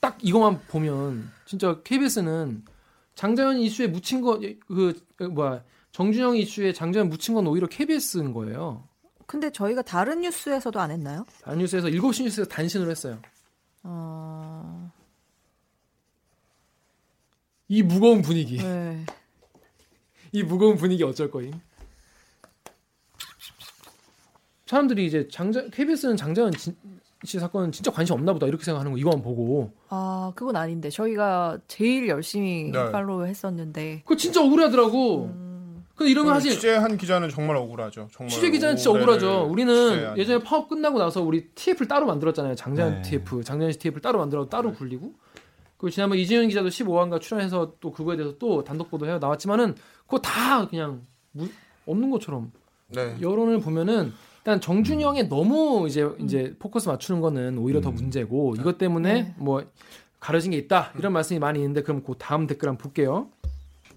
[0.02, 2.66] 딱 이것만 보면 진짜 KBS는
[3.16, 5.00] 장자연 이슈에 묻힌 거그
[5.32, 8.88] 뭐야 정준영 이슈에 장자연 묻힌 건 오히려 KBS인 거예요.
[9.28, 11.26] 근데 저희가 다른 뉴스에서도 안 했나요?
[11.44, 13.22] 다른 뉴스에서 7시 뉴스에서 단신으로 했어요.
[13.84, 14.92] 어...
[17.68, 18.58] 이 무거운 분위기.
[18.58, 19.06] 네.
[20.34, 21.54] 이 무거운 분위기 어쩔 거임?
[24.66, 26.76] 사람들이 이제 장자 KBS는 장자연 진,
[27.24, 29.72] 씨 사건은 진짜 관심 없나 보다 이렇게 생각하는 거 이거만 보고.
[29.90, 32.92] 아 그건 아닌데 저희가 제일 열심히 네.
[32.92, 34.02] 팔로우 했었는데.
[34.04, 35.26] 그거 진짜 억울하더라고.
[35.26, 38.08] 음, 근데 이러면 사실 취재한 기자는 정말 억울하죠.
[38.12, 39.48] 정말 취재 기자는 진짜 억울하죠.
[39.50, 40.18] 우리는 취재한.
[40.18, 42.56] 예전에 파업 끝나고 나서 우리 TF를 따로 만들었잖아요.
[42.56, 43.02] 장자연 네.
[43.04, 45.14] TF, 장자연 씨 TF를 따로 만들어 따로 굴리고.
[45.78, 50.68] 그리고 지난번 이재현 기자도 15화인가 출연해서 또 그거에 대해서 또 단독 보도해 나왔지만은 그거 다
[50.68, 51.48] 그냥 무,
[51.88, 52.52] 없는 것처럼
[52.88, 53.16] 네.
[53.20, 57.96] 여론을 보면은 일단 정준영에 너무 이제 이제 포커스 맞추는 거는 오히려 더 음.
[57.96, 59.36] 문제고 이것 때문에 네.
[59.38, 59.64] 뭐
[60.20, 63.30] 가려진 게 있다 이런 말씀이 많이 있는데 그럼 그 다음 댓글 한번 볼게요.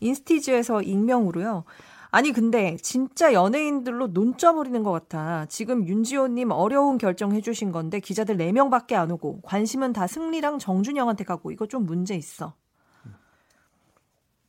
[0.00, 1.64] 인스티즈에서 익명으로요.
[2.10, 5.46] 아니 근데 진짜 연예인들로 논 쪄버리는 것 같아.
[5.48, 11.50] 지금 윤지호님 어려운 결정 해주신 건데 기자들 4명밖에 안 오고 관심은 다 승리랑 정준영한테 가고
[11.50, 12.54] 이거 좀 문제 있어.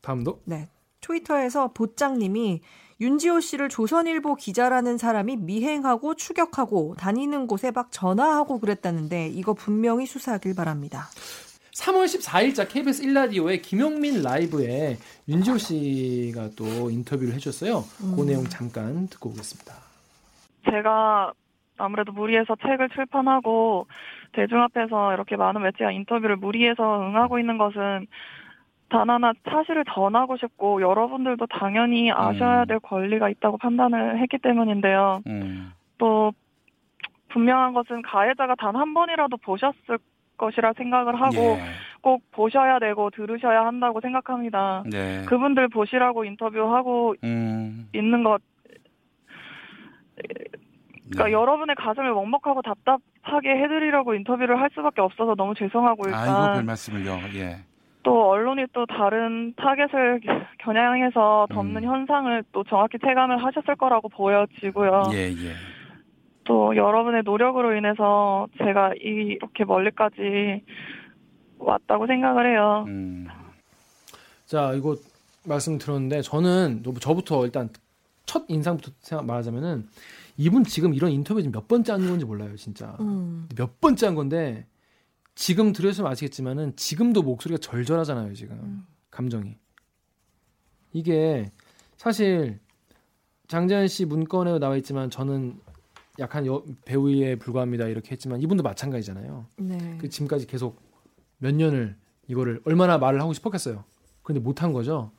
[0.01, 0.69] 다음도 네.
[1.01, 2.61] 트위터에서 보장님이
[3.01, 10.55] 윤지호 씨를 조선일보 기자라는 사람이 미행하고 추격하고 다니는 곳에 막 전화하고 그랬다는데 이거 분명히 수사하길
[10.55, 11.07] 바랍니다.
[11.73, 17.83] 3월 14일자 KBS 1라디오의 김용민 라이브에 윤지호 씨가 또 인터뷰를 해줬어요.
[18.15, 18.27] 그 음.
[18.27, 19.73] 내용 잠깐 듣고 오겠습니다.
[20.71, 21.33] 제가
[21.77, 23.87] 아무래도 무리해서 책을 출판하고
[24.31, 28.07] 대중 앞에서 이렇게 많은 매체와 인터뷰를 무리해서 응하고 있는 것은
[28.89, 32.67] 단 하나 사실을 전하고 싶고 여러분들도 당연히 아셔야 음.
[32.67, 35.21] 될 권리가 있다고 판단을 했기 때문인데요.
[35.27, 35.71] 음.
[35.97, 36.31] 또
[37.29, 39.97] 분명한 것은 가해자가 단 한 번이라도 보셨을
[40.37, 41.61] 것이라 생각을 하고 예.
[42.01, 44.83] 꼭 보셔야 되고 들으셔야 한다고 생각합니다.
[44.89, 45.23] 네.
[45.25, 47.89] 그분들 보시라고 인터뷰하고 음.
[47.93, 48.41] 있는 것
[51.09, 51.31] 그러니까 네.
[51.31, 57.17] 여러분의 가슴을 먹먹하고 답답하게 해드리려고 인터뷰를 할 수밖에 없어서 너무 죄송하고 일단 아이고 별 말씀을요.
[57.35, 57.57] 예.
[58.05, 60.21] 또 언론이 또 다른 타겟을
[60.59, 61.89] 겨냥해서 덮는 음.
[61.89, 65.09] 현상을 또 정확히 체감을 하셨을 거라고 보여지고요.
[65.13, 65.53] 예, 예.
[66.43, 70.63] 또 여러분의 노력으로 인해서 제가 이렇게 멀리까지
[71.57, 72.85] 왔다고 생각을 해요.
[72.87, 73.27] 음.
[74.45, 74.95] 자 이거
[75.43, 77.69] 말씀 들었는데 저는 저부터 일단
[78.27, 79.87] 첫 인상부터 생각 말하자면은
[80.37, 83.47] 이분 지금 이런 인터뷰 지금 몇 번째 하는 건지 몰라요 진짜 음.
[83.55, 84.67] 몇 번째 한 건데
[85.35, 88.87] 지금 들으시면 아시겠지만은 지금도 목소리가 절절하잖아요 지금 음.
[89.11, 89.57] 감정이
[90.93, 91.51] 이게
[91.97, 92.59] 사실
[93.47, 95.59] 장재현 씨 문건에 나와 있지만 저는
[96.19, 99.97] 약한 여, 배우에 불과합니다 이렇게 했지만 이분도 마찬가지잖아요 네.
[99.99, 100.81] 그 지금까지 계속
[101.37, 101.95] 몇 년을
[102.27, 103.83] 이거를 얼마나 말을 하고 싶었겠어요.
[104.23, 105.11] 근데 못한 거죠.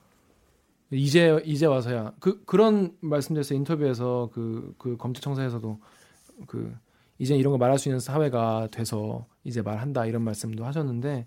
[0.90, 5.80] 이제 이제 와서야 그 그런 말씀드렸어 요 인터뷰에서 그 그 검찰청사에서도
[6.46, 6.74] 그
[7.18, 11.26] 이제 이런 거 말할 수 있는 사회가 돼서 이제 말한다 이런 말씀도 하셨는데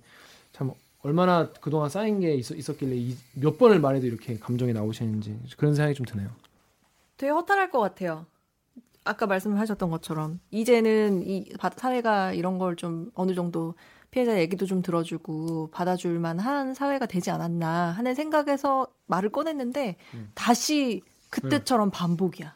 [0.52, 0.72] 참
[1.02, 5.96] 얼마나 그동안 쌓인 게 있, 있었길래 이, 몇 번을 말해도 이렇게 감정이 나오시는지 그런 생각이
[5.96, 6.30] 좀 드네요.
[7.18, 8.26] 되게 허탈할 것 같아요.
[9.06, 13.74] 아까 말씀하셨던 것처럼 이제는 이 바- 사회가 이런 걸 좀 어느 정도
[14.12, 20.32] 피해자 얘기도 좀 들어주고 받아줄 만한 사회가 되지 않았나 하는 생각에서 말을 꺼냈는데 음.
[20.36, 22.56] 다시 그때처럼 반복이야.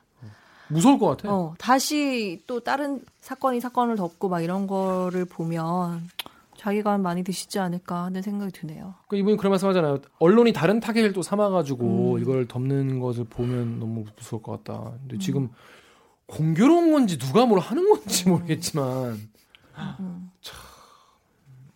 [0.73, 1.33] 무서울 것 같아.
[1.33, 6.09] 어, 다시 또 다른 사건이 사건을 덮고 막 이런 거를 보면
[6.57, 8.93] 자기가 많이 드시지 않을까 하는 생각이 드네요.
[9.07, 9.99] 그 이분이 그런 말씀 하잖아요.
[10.19, 12.21] 언론이 다른 타겟을 또 삼아가지고 음.
[12.21, 14.93] 이걸 덮는 것을 보면 너무 무서울 것 같다.
[15.01, 15.49] 근데 지금
[16.25, 19.19] 공교로운 건지 누가 뭘 하는 건지 모르겠지만
[19.99, 20.31] 음.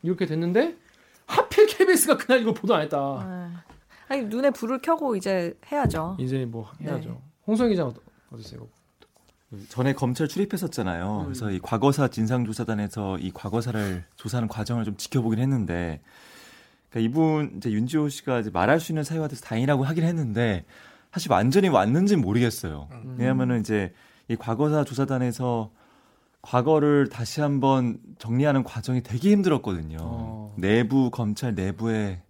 [0.03, 0.77] 이렇게 됐는데
[1.25, 2.97] 하필 KBS가 그날 이걸 보도 안 했다.
[2.97, 3.63] 아,
[4.07, 6.15] 아니 눈에 불을 켜고 이제 해야죠.
[6.19, 7.09] 이제 뭐 해야죠.
[7.09, 7.17] 네.
[7.45, 7.91] 홍성희 기자
[8.31, 8.67] 어떠세요?
[9.69, 11.19] 전에 검찰 출입했었잖아요.
[11.19, 11.23] 음.
[11.25, 16.01] 그래서 이 과거사 진상조사단에서 이 과거사를 조사하는 과정을 좀 지켜보긴 했는데,
[16.89, 20.65] 그러니까 이분 이제 윤지호 씨가 이제 말할 수 있는 사유가 돼서 다행이라고 하긴 했는데,
[21.11, 22.89] 사실 완전히 왔는지는 모르겠어요.
[22.91, 23.15] 음.
[23.17, 23.93] 왜냐하면은 이제
[24.27, 25.71] 이 과거사 조사단에서
[26.41, 29.97] 과거를 다시 한번 정리하는 과정이 되게 힘들었거든요.
[29.99, 30.55] 어.
[30.57, 32.21] 내부 검찰 내부에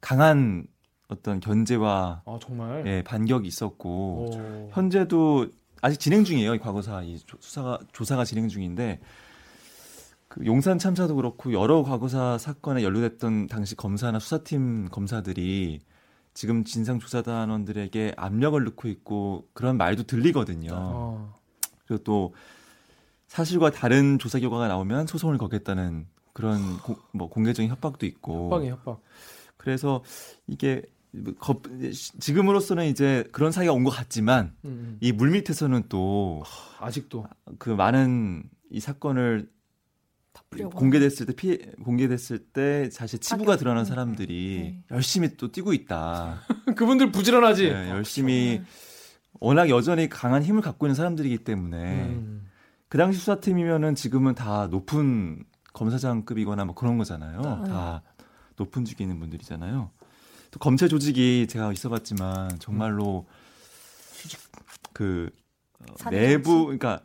[0.00, 0.66] 강한
[1.08, 2.86] 어떤 견제와 아 정말.
[2.86, 4.70] 예, 반격이 있었고 오.
[4.72, 5.48] 현재도
[5.86, 6.54] 아직 진행 중이에요.
[6.54, 8.98] 이 과거사 이 조- 수사가 조사가 진행 중인데
[10.28, 15.80] 그 용산 참사도 그렇고 여러 과거사 사건에 연루됐던 당시 검사나 수사팀 검사들이
[16.34, 20.70] 지금 진상조사단원들에게 압력을 넣고 있고 그런 말도 들리거든요.
[20.74, 21.38] 어.
[21.86, 22.34] 그리고 또
[23.28, 29.00] 사실과 다른 조사 결과가 나오면 소송을 거겠다는 그런 고- 뭐 공개적인 협박도 있고 협박이 협박.
[29.56, 30.02] 그래서
[30.46, 30.82] 이게
[31.16, 31.62] 뭐 겁-
[32.20, 36.84] 지금으로서는 이제 그런 사이가 온 것 같지만 음, 이 물밑에서는 또 음.
[36.84, 37.26] 아직도
[37.58, 39.48] 그 많은 이 사건을
[40.74, 43.56] 공개됐을 때 피해 공개됐을 때 사실 치부가.
[43.56, 43.88] 드러난 네.
[43.88, 44.84] 사람들이 네.
[44.94, 46.40] 열심히 또 뛰고 있다.
[46.76, 47.68] 그분들 부지런하지.
[47.72, 48.62] 네, 열심히
[49.40, 52.46] 워낙 여전히 강한 힘을 갖고 있는 사람들이기 때문에 음.
[52.88, 57.40] 그 당시 수사팀이면은 지금은 다 높은 검사장급이거나 뭐 그런 거잖아요.
[57.64, 57.70] 네.
[57.70, 58.02] 다
[58.56, 59.90] 높은 직에 있는 분들이잖아요.
[60.50, 63.26] 또 검찰 조직이 제가 있어봤지만 정말로
[64.92, 65.30] 그
[65.80, 66.64] 어, 내부?
[66.64, 67.00] 그러니까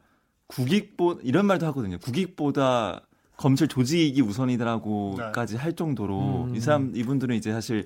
[0.47, 1.97] 국익보 이런 말도 하거든요.
[1.99, 3.01] 국익보다
[3.37, 6.55] 검찰 조직이 우선이더라고까지 할 정도로 음.
[6.55, 7.85] 이 사람 이분들은 이제 사실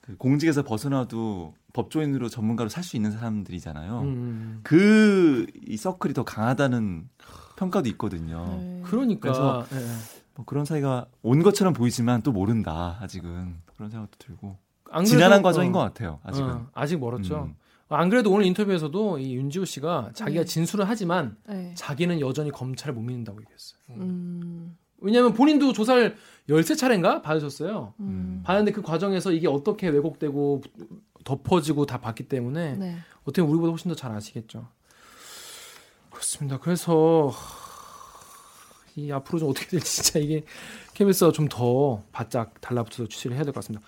[0.00, 4.00] 그 공직에서 벗어나도 법조인으로 전문가로 살 수 있는 사람들이잖아요.
[4.00, 4.60] 음.
[4.62, 7.08] 그이 서클이 더 강하다는
[7.56, 8.46] 평가도 있거든요.
[8.60, 8.82] 네.
[8.84, 9.96] 그러니까 그래서 예, 예.
[10.34, 14.58] 뭐 그런 사이가 온 것처럼 보이지만 또 모른다 아직은 그런 생각도 들고
[15.06, 16.50] 지난한 과정인 어, 것 같아요 아직은.
[16.50, 17.44] 어, 아직 멀었죠.
[17.44, 17.54] 음.
[17.90, 20.44] 안 그래도 오늘 인터뷰에서도 이 윤지호 씨가 자기가 네.
[20.44, 21.72] 진술을 하지만 네.
[21.74, 23.80] 자기는 여전히 검찰을 못 믿는다고 얘기했어요.
[23.90, 26.14] 음, 왜냐하면 본인도 조사를
[26.50, 27.94] 13차례인가 받으셨어요.
[28.00, 28.42] 음.
[28.44, 30.62] 받았는데 그 과정에서 이게 어떻게 왜곡되고
[31.24, 32.96] 덮어지고 다 봤기 때문에 네.
[33.22, 34.66] 어떻게 보면 우리보다 훨씬 더 잘 아시겠죠.
[36.10, 36.58] 그렇습니다.
[36.58, 37.32] 그래서
[38.96, 40.44] 이 앞으로 좀 어떻게 될지 진짜 이게
[40.98, 43.86] KBS가 좀 더 바짝 달라붙어서 취재를 해야 될 것 같습니다.